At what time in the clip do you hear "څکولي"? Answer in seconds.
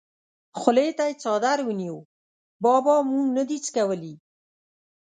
3.65-4.13